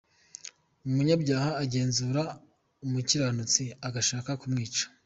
[0.87, 2.21] Umunyabyaha agenzura
[2.85, 4.83] umukiranutsi, Agashaka kumwica.